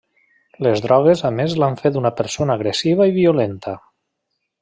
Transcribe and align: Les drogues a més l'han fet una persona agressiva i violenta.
Les 0.67 0.79
drogues 0.85 1.21
a 1.29 1.31
més 1.39 1.53
l'han 1.63 1.77
fet 1.83 1.99
una 2.01 2.13
persona 2.21 2.57
agressiva 2.61 3.09
i 3.11 3.15
violenta. 3.19 3.75